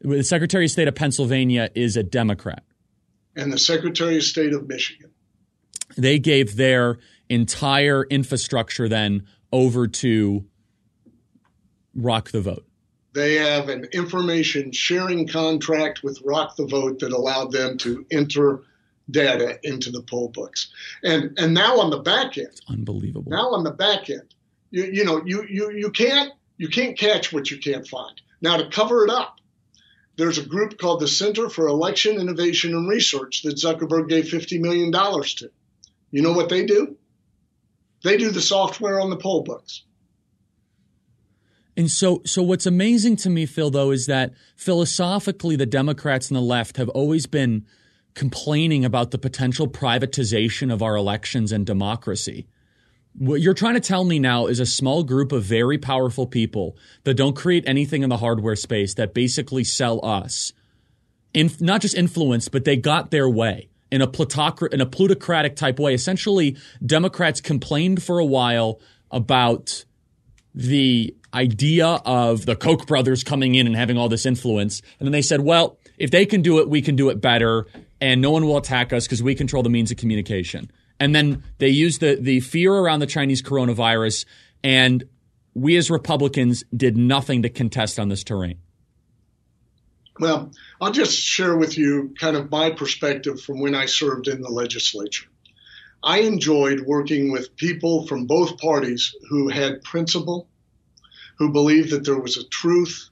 [0.00, 2.64] The Secretary of State of Pennsylvania is a Democrat.
[3.36, 5.10] And the Secretary of State of Michigan.
[5.96, 10.44] They gave their entire infrastructure then over to
[11.94, 12.66] Rock the Vote.
[13.12, 18.62] They have an information sharing contract with Rock the Vote that allowed them to enter
[19.10, 20.68] data into the poll books.
[21.02, 23.30] And and now on the back end, it's unbelievable.
[23.32, 24.34] Now on the back end,
[24.70, 28.20] you you know you you you can't you can't catch what you can't find.
[28.42, 29.40] Now, to cover it up,
[30.18, 34.60] there's a group called the Center for Election Innovation and Research that Zuckerberg gave $50
[34.60, 35.50] million to.
[36.10, 36.98] You know what they do?
[38.04, 39.84] They do the software on the poll books.
[41.78, 46.36] And so, so what's amazing to me, Phill, though, is that philosophically, the Democrats and
[46.36, 47.64] the left have always been
[48.12, 52.46] complaining about the potential privatization of our elections and democracy.
[53.20, 56.78] What you're trying to tell me now is a small group of very powerful people
[57.04, 60.54] that don't create anything in the hardware space that basically sell us,
[61.34, 64.10] in, not just influence, but they got their way in a
[64.72, 65.92] in a plutocratic type way.
[65.92, 68.80] Essentially, Democrats complained for a while
[69.10, 69.84] about
[70.54, 75.12] the idea of the Koch brothers coming in and having all this influence, and then
[75.12, 77.66] they said, "Well, if they can do it, we can do it better,
[78.00, 81.42] and no one will attack us because we control the means of communication." And then
[81.56, 84.26] they used the, the fear around the Chinese coronavirus,
[84.62, 85.02] and
[85.54, 88.58] we as Republicans did nothing to contest on this terrain.
[90.20, 94.42] Well, I'll just share with you kind of my perspective from when I served in
[94.42, 95.26] the legislature.
[96.02, 100.48] I enjoyed working with people from both parties who had principle,
[101.38, 103.08] who believed that there was a truth,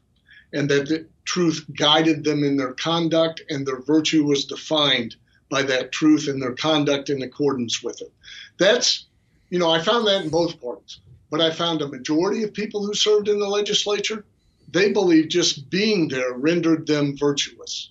[0.52, 5.16] and that the truth guided them in their conduct and their virtue was defined
[5.50, 8.12] by that truth and their conduct in accordance with it.
[8.58, 9.06] That's,
[9.50, 12.84] you know, I found that in both parties, but I found a majority of people
[12.84, 14.24] who served in the legislature,
[14.70, 17.90] they believed just being there rendered them virtuous.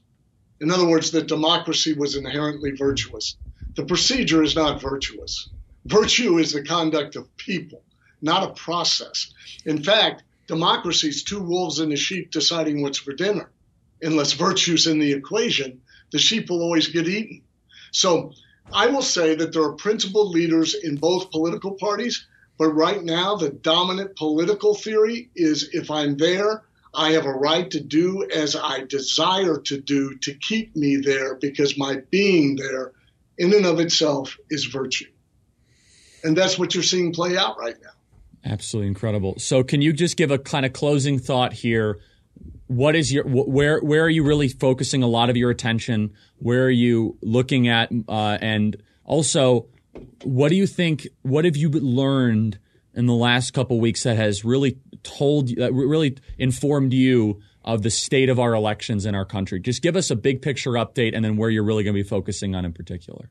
[0.59, 3.35] In other words, that democracy was inherently virtuous.
[3.75, 5.49] The procedure is not virtuous.
[5.85, 7.83] Virtue is the conduct of people,
[8.21, 9.31] not a process.
[9.65, 13.51] In fact, democracy is two wolves and a sheep deciding what's for dinner.
[14.01, 17.43] Unless virtue's in the equation, the sheep will always get eaten.
[17.91, 18.34] So
[18.73, 23.36] I will say that there are principled leaders in both political parties, but right now
[23.36, 28.56] the dominant political theory is if I'm there, I have a right to do as
[28.56, 32.93] I desire to do to keep me there because my being there
[33.38, 35.12] in and of itself is virtue.
[36.23, 37.91] And that's what you're seeing play out right now.
[38.52, 39.36] Absolutely incredible.
[39.38, 42.00] So, can you just give a kind of closing thought here
[42.67, 46.13] what is your where where are you really focusing a lot of your attention?
[46.38, 49.67] Where are you looking at, uh, and also,
[50.23, 51.08] what do you think?
[51.21, 52.60] What have you learned
[52.93, 57.89] in the last couple weeks that has really told that really informed you of the
[57.89, 59.60] state of our elections in our country?
[59.60, 62.08] Just give us a big picture update, and then where you're really going to be
[62.08, 63.30] focusing on in particular.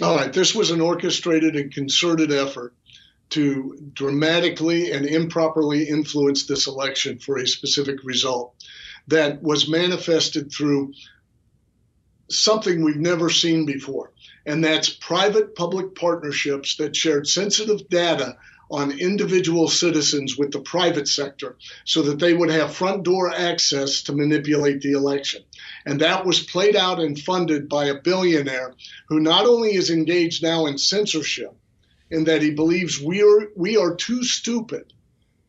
[0.00, 2.74] All right, this was an orchestrated and concerted effort
[3.30, 8.54] to dramatically and improperly influence this election for a specific result
[9.08, 10.92] that was manifested through
[12.28, 14.12] something we've never seen before.
[14.46, 18.36] And that's private public partnerships that shared sensitive data
[18.70, 24.02] on individual citizens with the private sector so that they would have front door access
[24.02, 25.42] to manipulate the election.
[25.84, 28.74] And that was played out and funded by a billionaire
[29.08, 31.52] who not only is engaged now in censorship,
[32.10, 34.92] in that he believes we are we are too stupid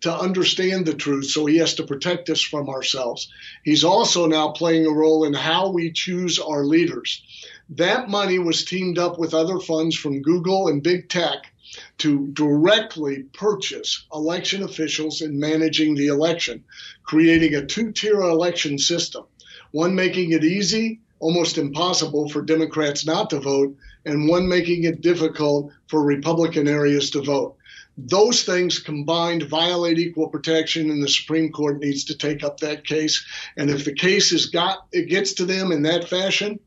[0.01, 3.31] to understand the truth, so he has to protect us from ourselves.
[3.63, 7.21] He's also now playing a role in how we choose our leaders.
[7.69, 11.53] That money was teamed up with other funds from Google and big tech
[11.99, 16.63] to directly purchase election officials in managing the election,
[17.03, 19.23] creating a two tier election system,
[19.71, 25.01] one making it easy, almost impossible for Democrats not to vote, and one making it
[25.01, 27.55] difficult for Republican areas to vote.
[27.97, 32.85] Those things combined violate equal protection, and the Supreme Court needs to take up that
[32.85, 33.25] case.
[33.55, 36.59] And if the case is got it gets to them in that fashion,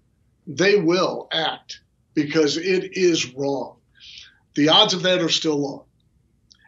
[0.47, 1.81] they will act
[2.15, 3.77] because it is wrong.
[4.55, 5.87] The odds of that are still low.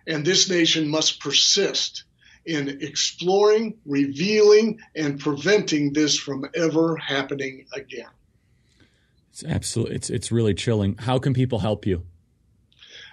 [0.08, 2.04] And this nation must persist
[2.46, 8.08] in exploring, revealing, and preventing this from ever happening again.
[9.30, 10.96] It's absolutely it's it's really chilling.
[10.96, 12.04] How can people help you?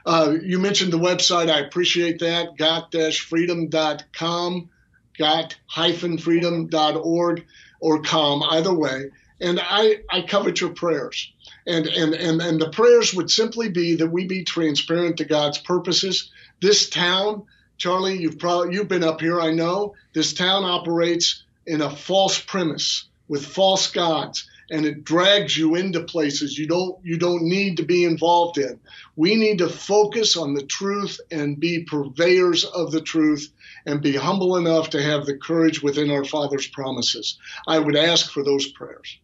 [0.05, 1.49] Uh, you mentioned the website.
[1.49, 2.57] I appreciate that.
[2.57, 4.69] Got-freedom.com,
[5.17, 7.45] got-freedom.org,
[7.79, 9.11] or com, either way.
[9.39, 11.31] And I, I covet your prayers.
[11.65, 15.57] And, and, and, and the prayers would simply be that we be transparent to God's
[15.57, 16.31] purposes.
[16.61, 17.45] This town,
[17.77, 19.95] Charlie, you've probably you've been up here, I know.
[20.13, 26.01] This town operates in a false premise with false gods and it drags you into
[26.01, 28.79] places you don't you don't need to be involved in.
[29.15, 33.51] We need to focus on the truth and be purveyors of the truth
[33.85, 37.37] and be humble enough to have the courage within our Father's promises.
[37.67, 39.19] I would ask for those prayers.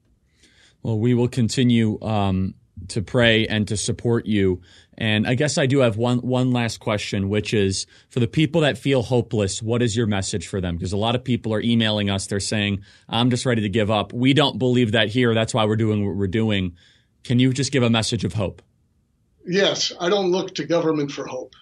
[0.83, 2.53] Well, we will continue um,
[2.87, 4.61] to pray and to support you.
[4.97, 8.61] And I guess I do have one one last question, which is for the people
[8.61, 10.75] that feel hopeless, what is your message for them?
[10.75, 12.27] Because a lot of people are emailing us.
[12.27, 15.33] They're saying, "I'm just ready to give up." We don't believe that here.
[15.33, 16.75] That's why we're doing what we're doing.
[17.23, 18.61] Can you just give a message of hope?
[19.45, 21.53] Yes, I don't look to government for hope.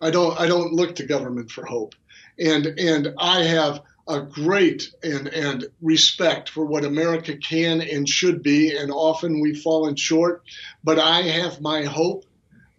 [0.00, 1.94] I don't I don't look to government for hope.
[2.38, 8.42] And and I have a great and, and respect for what America can and should
[8.42, 10.42] be, and often we've fallen short.
[10.82, 12.24] But I have my hope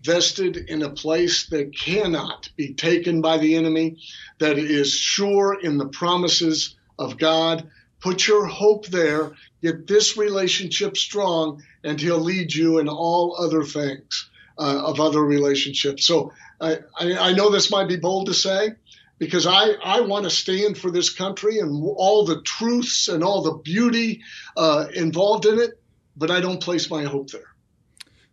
[0.03, 3.97] vested in a place that cannot be taken by the enemy,
[4.39, 7.69] that is sure in the promises of God.
[8.01, 13.63] Put your hope there, get this relationship strong, and He'll lead you in all other
[13.63, 16.05] things uh, of other relationships.
[16.05, 18.71] So I, I, I know this might be bold to say,
[19.22, 23.43] because I, I want to stand for this country and all the truths and all
[23.43, 24.24] the beauty
[24.57, 25.80] uh, involved in it,
[26.17, 27.45] but I don't place my hope there.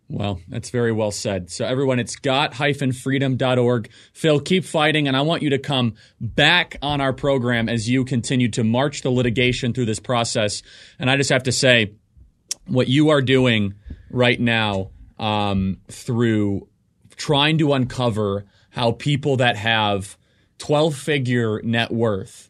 [0.07, 1.51] Well, that's very well said.
[1.51, 3.91] So, everyone, it's got-freedom.org.
[4.13, 8.03] Phill, keep fighting, and I want you to come back on our program as you
[8.03, 10.63] continue to march the litigation through this process.
[10.97, 11.93] And I just have to say,
[12.65, 13.75] what you are doing
[14.09, 16.67] right now um, through
[17.15, 20.17] trying to uncover how people that have
[20.59, 22.49] 12 figure net worth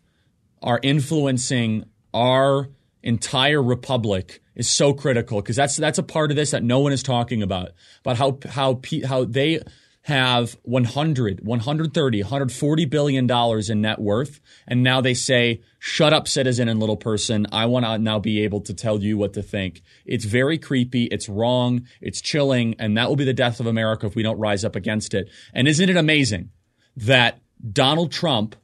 [0.62, 2.70] are influencing our
[3.02, 6.92] entire republic is so critical because that's that's a part of this that no one
[6.92, 7.72] is talking about
[8.04, 9.62] about how how how they
[10.04, 16.28] have 100 130 140 billion dollars in net worth and now they say shut up
[16.28, 17.46] citizen and little person.
[17.52, 19.82] I want to now be able to tell you what to think.
[20.06, 24.08] It's very creepy it's wrong it's chilling and that will be the death of america
[24.08, 25.30] if we don't rise up against it.
[25.54, 26.50] And isn't it amazing
[26.98, 27.40] that
[27.72, 28.56] Donald Trump,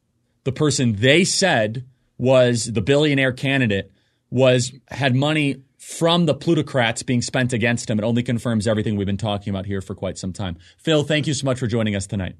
[0.43, 1.85] the person they said
[2.17, 3.91] was the billionaire candidate,
[4.29, 7.99] was had money from the plutocrats being spent against him.
[7.99, 10.57] It only confirms everything we've been talking about here for quite some time.
[10.77, 12.35] Phill, thank you so much for joining us tonight.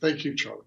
[0.00, 0.62] Thank you, Charlie.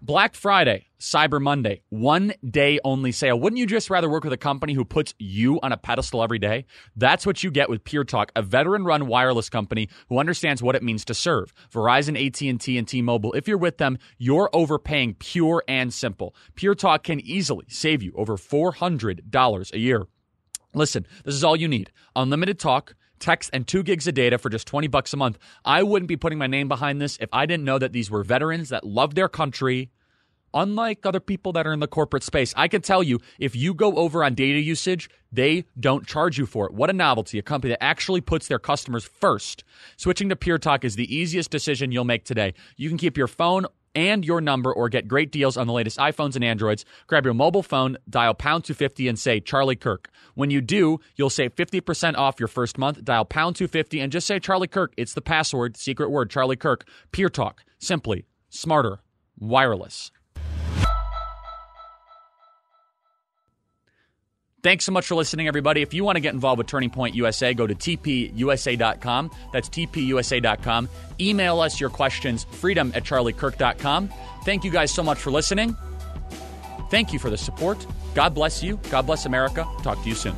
[0.00, 3.38] Black Friday, Cyber Monday, one day only sale.
[3.38, 6.38] Wouldn't you just rather work with a company who puts you on a pedestal every
[6.38, 6.66] day?
[6.94, 10.84] That's what you get with Pure Talk, a veteran-run wireless company who understands what it
[10.84, 11.52] means to serve.
[11.72, 13.32] Verizon, AT&T, and T-Mobile.
[13.32, 16.32] If you're with them, you're overpaying pure and simple.
[16.54, 20.06] Pure Talk can easily save you over $400 a year.
[20.74, 21.90] Listen, this is all you need.
[22.14, 25.38] Unlimited talk text, and two gigs of data for just 20 bucks a month.
[25.64, 28.22] I wouldn't be putting my name behind this if I didn't know that these were
[28.22, 29.90] veterans that love their country.
[30.54, 33.74] Unlike other people that are in the corporate space, I can tell you if you
[33.74, 36.72] go over on data usage, they don't charge you for it.
[36.72, 39.62] What a novelty, a company that actually puts their customers first.
[39.96, 42.54] Switching to Pure Talk is the easiest decision you'll make today.
[42.76, 45.98] You can keep your phone and your number or get great deals on the latest
[45.98, 46.84] iPhones and Androids.
[47.06, 50.10] Grab your mobile phone, dial pound 250 and say Charlie Kirk.
[50.34, 53.04] When you do, you'll save 50% off your first month.
[53.04, 54.92] Dial pound 250 and just say Charlie Kirk.
[54.96, 56.86] It's the password, secret word, Charlie Kirk.
[57.12, 57.64] Pure Talk.
[57.78, 59.00] Simply, smarter,
[59.38, 60.10] wireless.
[64.62, 65.82] Thanks so much for listening, everybody.
[65.82, 69.30] If you want to get involved with Turning Point USA, go to tpusa.com.
[69.52, 70.88] That's tpusa.com.
[71.20, 74.12] Email us your questions, freedom at charliekirk.com.
[74.44, 75.76] Thank you guys so much for listening.
[76.90, 77.86] Thank you for the support.
[78.14, 78.80] God bless you.
[78.90, 79.66] God bless America.
[79.82, 80.34] Talk to you soon.